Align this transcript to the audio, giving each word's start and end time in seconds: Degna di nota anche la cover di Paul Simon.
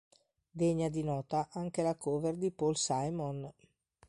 Degna 0.61 0.89
di 0.89 1.03
nota 1.03 1.49
anche 1.51 1.83
la 1.83 1.93
cover 1.95 2.35
di 2.35 2.49
Paul 2.49 2.75
Simon. 2.75 3.47